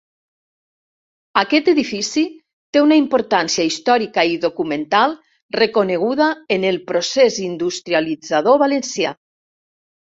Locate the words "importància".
3.01-3.67